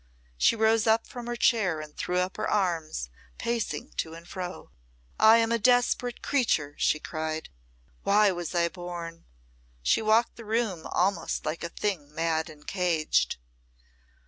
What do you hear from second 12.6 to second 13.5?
caged.